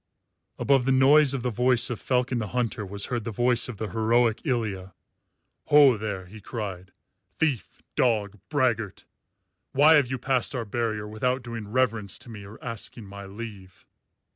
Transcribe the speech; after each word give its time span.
Above 0.57 0.85
the 0.85 0.91
noise 0.91 1.35
of 1.35 1.43
the 1.43 1.51
voice 1.51 1.91
of 1.91 2.01
Falcon 2.01 2.39
the 2.39 2.47
Hunter 2.57 2.83
was 2.83 3.05
heard 3.05 3.23
the 3.23 3.29
voice 3.29 3.69
of 3.69 3.77
the 3.77 3.89
heroic 3.89 4.41
Ilya. 4.43 4.95
"Ho 5.65 5.95
there!" 5.95 6.25
he 6.25 6.41
cried, 6.41 6.91
"Thief, 7.37 7.83
dog, 7.95 8.39
braggart! 8.49 9.05
Why 9.73 9.93
have 9.97 10.07
you 10.09 10.17
passed 10.17 10.55
our 10.55 10.65
barrier 10.65 11.07
without 11.07 11.43
doing 11.43 11.67
reverence 11.67 12.17
to 12.17 12.29
me 12.29 12.43
or 12.43 12.57
asking 12.63 13.05
my 13.05 13.27
leave?" 13.27 13.85